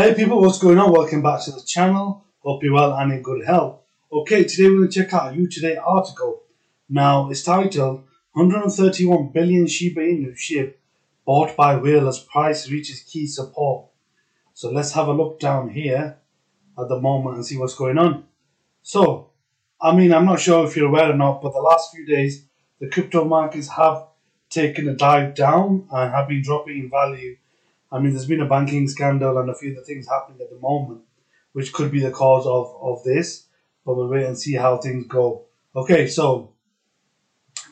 Hey 0.00 0.14
people, 0.14 0.40
what's 0.40 0.58
going 0.58 0.78
on? 0.78 0.92
Welcome 0.92 1.20
back 1.20 1.42
to 1.44 1.50
the 1.50 1.60
channel. 1.60 2.24
Hope 2.38 2.62
you're 2.62 2.72
well 2.72 2.94
and 2.94 3.12
in 3.12 3.20
good 3.20 3.44
health. 3.44 3.80
Okay, 4.10 4.44
today 4.44 4.70
we're 4.70 4.78
going 4.78 4.88
to 4.88 4.98
check 4.98 5.12
out 5.12 5.34
a 5.34 5.36
U-Today 5.36 5.76
article. 5.76 6.40
Now, 6.88 7.28
it's 7.28 7.42
titled 7.42 8.04
131 8.32 9.28
billion 9.28 9.66
Shiba 9.66 10.00
Inu 10.00 10.34
SHIB 10.34 10.72
bought 11.26 11.54
by 11.54 11.76
whale 11.76 12.08
as 12.08 12.18
price 12.18 12.70
reaches 12.70 13.02
key 13.02 13.26
support. 13.26 13.90
So 14.54 14.70
let's 14.70 14.92
have 14.92 15.08
a 15.08 15.12
look 15.12 15.38
down 15.38 15.68
here 15.68 16.16
at 16.78 16.88
the 16.88 16.98
moment 16.98 17.36
and 17.36 17.44
see 17.44 17.58
what's 17.58 17.74
going 17.74 17.98
on. 17.98 18.24
So, 18.80 19.32
I 19.82 19.94
mean, 19.94 20.14
I'm 20.14 20.24
not 20.24 20.40
sure 20.40 20.66
if 20.66 20.76
you're 20.76 20.88
aware 20.88 21.10
or 21.10 21.16
not, 21.16 21.42
but 21.42 21.52
the 21.52 21.60
last 21.60 21.94
few 21.94 22.06
days, 22.06 22.46
the 22.80 22.88
crypto 22.88 23.26
markets 23.26 23.68
have 23.68 24.06
taken 24.48 24.88
a 24.88 24.94
dive 24.94 25.34
down 25.34 25.86
and 25.92 26.14
have 26.14 26.26
been 26.26 26.40
dropping 26.40 26.78
in 26.78 26.88
value. 26.88 27.36
I 27.92 27.98
mean, 27.98 28.12
there's 28.12 28.26
been 28.26 28.40
a 28.40 28.48
banking 28.48 28.88
scandal 28.88 29.38
and 29.38 29.50
a 29.50 29.54
few 29.54 29.72
other 29.72 29.84
things 29.84 30.08
happening 30.08 30.40
at 30.40 30.50
the 30.50 30.58
moment, 30.58 31.02
which 31.52 31.72
could 31.72 31.90
be 31.90 32.00
the 32.00 32.10
cause 32.10 32.46
of, 32.46 32.76
of 32.80 33.02
this, 33.04 33.46
but 33.84 33.96
we'll 33.96 34.08
wait 34.08 34.26
and 34.26 34.38
see 34.38 34.54
how 34.54 34.78
things 34.78 35.06
go. 35.06 35.46
Okay, 35.74 36.06
so 36.06 36.52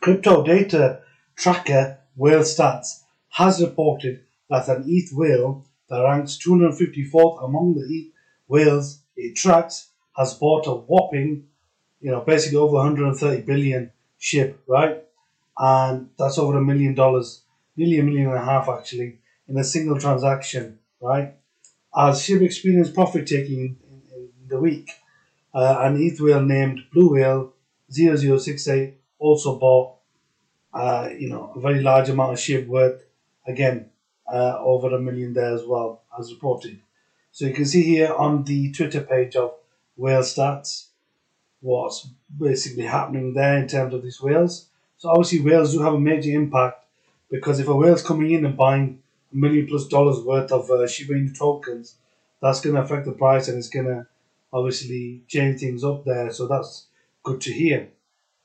crypto 0.00 0.42
data 0.42 1.00
tracker 1.36 1.98
Whale 2.14 2.40
Stats 2.40 3.02
has 3.30 3.60
reported 3.60 4.22
that 4.48 4.68
an 4.68 4.84
ETH 4.86 5.10
whale 5.12 5.66
that 5.88 6.02
ranks 6.02 6.38
254th 6.44 7.44
among 7.44 7.74
the 7.74 7.82
ETH 7.82 8.12
whales 8.48 9.02
it 9.16 9.34
tracks 9.36 9.90
has 10.16 10.34
bought 10.34 10.66
a 10.66 10.72
whopping, 10.72 11.46
you 12.00 12.10
know, 12.10 12.20
basically 12.20 12.56
over 12.56 12.74
130 12.74 13.42
billion 13.42 13.90
SHIB, 14.20 14.54
right? 14.66 15.02
and 15.58 16.10
that's 16.18 16.38
over 16.38 16.58
a 16.58 16.64
million 16.64 16.94
dollars, 16.94 17.42
nearly 17.76 17.98
a 17.98 18.02
million 18.02 18.28
and 18.28 18.38
a 18.38 18.44
half 18.44 18.68
actually, 18.68 19.18
in 19.48 19.56
a 19.56 19.64
single 19.64 19.98
transaction, 19.98 20.78
right? 21.00 21.34
As 21.96 22.20
SHIB 22.22 22.42
experienced 22.42 22.94
profit 22.94 23.26
taking 23.26 23.58
in, 23.58 23.76
in, 23.90 24.02
in, 24.14 24.48
the 24.48 24.58
week, 24.58 24.90
uh, 25.54 25.78
an 25.80 26.00
ETH 26.02 26.20
whale 26.20 26.42
named 26.42 26.84
Blue 26.92 27.14
Whale 27.14 27.52
0068 27.90 28.98
also 29.18 29.58
bought, 29.58 29.96
uh, 30.74 31.08
you 31.16 31.28
know, 31.28 31.52
a 31.56 31.60
very 31.60 31.80
large 31.80 32.08
amount 32.08 32.32
of 32.32 32.38
SHIB 32.38 32.66
worth, 32.66 33.02
again, 33.46 33.90
uh, 34.30 34.58
over 34.58 34.94
a 34.94 35.00
million 35.00 35.32
there 35.32 35.54
as 35.54 35.64
well, 35.64 36.02
as 36.18 36.32
reported. 36.32 36.80
So 37.32 37.46
you 37.46 37.54
can 37.54 37.66
see 37.66 37.82
here 37.82 38.12
on 38.12 38.44
the 38.44 38.72
Twitter 38.72 39.00
page 39.00 39.36
of 39.36 39.54
Whale 39.96 40.20
Stats 40.20 40.88
what's 41.60 42.08
basically 42.38 42.84
happening 42.84 43.34
there 43.34 43.56
in 43.56 43.66
terms 43.66 43.94
of 43.94 44.02
these 44.02 44.20
whales. 44.20 44.68
So 44.98 45.10
obviously 45.10 45.40
whales 45.40 45.72
do 45.72 45.82
have 45.82 45.94
a 45.94 46.00
major 46.00 46.30
impact 46.30 46.84
because 47.30 47.60
if 47.60 47.68
a 47.68 47.74
whale's 47.74 48.02
coming 48.02 48.30
in 48.30 48.46
and 48.46 48.56
buying 48.56 49.02
million 49.36 49.66
plus 49.66 49.86
dollars 49.86 50.20
worth 50.20 50.50
of 50.52 50.70
uh, 50.70 50.86
Shiba 50.86 51.14
Inu 51.14 51.36
tokens, 51.36 51.96
that's 52.40 52.60
going 52.60 52.76
to 52.76 52.82
affect 52.82 53.06
the 53.06 53.12
price 53.12 53.48
and 53.48 53.58
it's 53.58 53.68
going 53.68 53.86
to 53.86 54.06
obviously 54.52 55.22
change 55.28 55.60
things 55.60 55.84
up 55.84 56.04
there. 56.04 56.32
So 56.32 56.46
that's 56.46 56.86
good 57.22 57.40
to 57.42 57.52
hear. 57.52 57.88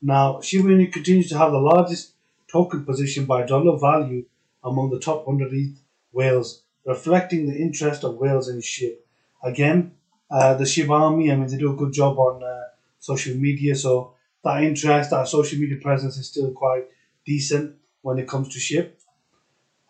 Now, 0.00 0.40
Shiba 0.40 0.68
Inu 0.68 0.92
continues 0.92 1.28
to 1.30 1.38
have 1.38 1.52
the 1.52 1.58
largest 1.58 2.12
token 2.50 2.84
position 2.84 3.24
by 3.24 3.44
dollar 3.44 3.78
value 3.78 4.24
among 4.64 4.90
the 4.90 4.98
top 4.98 5.26
100 5.26 5.52
ETH 5.52 5.78
whales, 6.12 6.62
reflecting 6.84 7.46
the 7.46 7.56
interest 7.56 8.04
of 8.04 8.16
whales 8.16 8.48
in 8.48 8.58
SHIB. 8.60 8.96
Again, 9.42 9.92
uh, 10.30 10.54
the 10.54 10.64
SHIB 10.64 10.90
army, 10.90 11.30
I 11.32 11.36
mean, 11.36 11.48
they 11.48 11.56
do 11.56 11.72
a 11.72 11.76
good 11.76 11.92
job 11.92 12.18
on 12.18 12.42
uh, 12.42 12.64
social 12.98 13.34
media, 13.36 13.74
so 13.74 14.14
that 14.44 14.62
interest, 14.62 15.10
that 15.10 15.28
social 15.28 15.58
media 15.58 15.78
presence 15.78 16.16
is 16.16 16.28
still 16.28 16.52
quite 16.52 16.84
decent 17.24 17.76
when 18.02 18.18
it 18.18 18.28
comes 18.28 18.48
to 18.48 18.58
SHIB. 18.58 18.90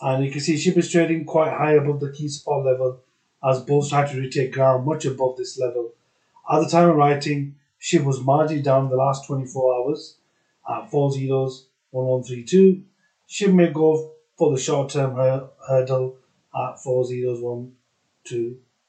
And 0.00 0.24
you 0.24 0.30
can 0.30 0.40
see 0.40 0.56
SHIB 0.56 0.90
trading 0.90 1.24
quite 1.24 1.52
high 1.52 1.72
above 1.72 2.00
the 2.00 2.12
key 2.12 2.28
support 2.28 2.64
level, 2.64 3.00
as 3.42 3.60
bulls 3.60 3.90
tried 3.90 4.10
to 4.10 4.20
retake 4.20 4.52
ground 4.52 4.84
much 4.84 5.04
above 5.04 5.36
this 5.36 5.58
level. 5.58 5.92
At 6.50 6.60
the 6.60 6.68
time 6.68 6.90
of 6.90 6.96
writing, 6.96 7.56
SHIB 7.80 8.04
was 8.04 8.18
marginally 8.20 8.62
down 8.62 8.84
in 8.84 8.90
the 8.90 8.96
last 8.96 9.26
24 9.26 9.74
hours 9.74 10.16
at 10.68 10.90
4 10.90 11.12
zeros 11.12 11.68
1132. 11.90 12.82
SHIB 13.28 13.54
may 13.54 13.72
go 13.72 14.12
for 14.36 14.50
the 14.50 14.60
short-term 14.60 15.14
hurdle 15.68 16.16
at 16.54 16.82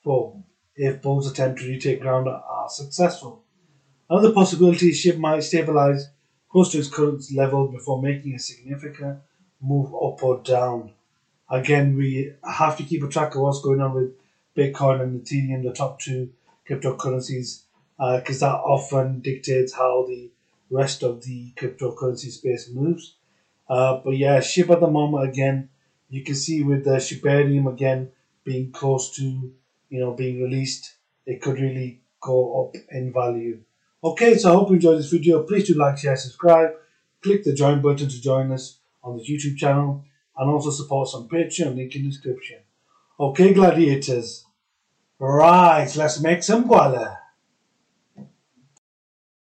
40124 0.05 0.43
if 0.77 1.01
bulls 1.01 1.29
attempt 1.29 1.59
to 1.59 1.67
retake 1.67 2.01
ground 2.01 2.27
are 2.27 2.69
successful. 2.69 3.43
Another 4.09 4.31
possibility 4.31 4.89
is 4.89 4.97
SHIB 4.97 5.17
might 5.17 5.39
stabilize 5.39 6.09
close 6.49 6.71
to 6.71 6.79
its 6.79 6.89
current 6.89 7.23
level 7.33 7.67
before 7.67 8.01
making 8.01 8.35
a 8.35 8.39
significant 8.39 9.19
move 9.61 9.93
up 9.95 10.21
or 10.23 10.41
down. 10.43 10.91
Again, 11.49 11.95
we 11.95 12.33
have 12.43 12.77
to 12.77 12.83
keep 12.83 13.03
a 13.03 13.07
track 13.07 13.35
of 13.35 13.41
what's 13.41 13.61
going 13.61 13.81
on 13.81 13.93
with 13.93 14.13
Bitcoin 14.55 15.01
and 15.01 15.21
Ethereum, 15.21 15.63
the 15.63 15.73
top 15.73 15.99
two 15.99 16.31
cryptocurrencies, 16.69 17.63
because 17.97 18.43
uh, 18.43 18.47
that 18.47 18.55
often 18.55 19.21
dictates 19.21 19.73
how 19.73 20.05
the 20.07 20.29
rest 20.69 21.03
of 21.03 21.23
the 21.23 21.51
cryptocurrency 21.55 22.31
space 22.31 22.69
moves. 22.69 23.15
Uh, 23.67 23.97
but 24.03 24.11
yeah, 24.11 24.39
SHIB 24.39 24.69
at 24.69 24.79
the 24.81 24.87
moment 24.87 25.29
again, 25.29 25.69
you 26.09 26.23
can 26.23 26.35
see 26.35 26.63
with 26.63 26.83
the 26.85 26.97
Shibarium 26.97 27.71
again 27.71 28.11
being 28.43 28.71
close 28.71 29.15
to 29.15 29.53
you 29.89 29.99
know 29.99 30.13
being 30.13 30.41
released, 30.41 30.95
it 31.25 31.41
could 31.41 31.59
really 31.59 32.01
go 32.21 32.65
up 32.65 32.81
in 32.91 33.13
value. 33.13 33.59
Okay, 34.03 34.37
so 34.37 34.51
I 34.51 34.55
hope 34.55 34.69
you 34.69 34.75
enjoyed 34.75 34.99
this 34.99 35.11
video. 35.11 35.43
Please 35.43 35.67
do 35.67 35.73
like, 35.73 35.97
share, 35.97 36.15
subscribe. 36.15 36.71
Click 37.23 37.43
the 37.43 37.53
join 37.53 37.81
button 37.81 38.07
to 38.07 38.21
join 38.21 38.51
us 38.51 38.77
on 39.03 39.17
the 39.17 39.23
YouTube 39.23 39.57
channel 39.57 40.03
and 40.37 40.49
also 40.49 40.69
support 40.69 41.07
us 41.07 41.15
on 41.15 41.27
Patreon, 41.27 41.75
link 41.75 41.95
in 41.95 42.03
the 42.03 42.09
description. 42.09 42.59
Okay, 43.19 43.53
gladiators. 43.53 44.45
Right, 45.17 45.89
let's 45.95 46.19
make 46.19 46.43
some 46.43 46.65
guala. 46.65 47.17